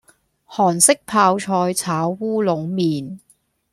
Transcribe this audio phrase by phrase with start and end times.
[0.49, 3.19] 韓式泡菜炒烏龍麵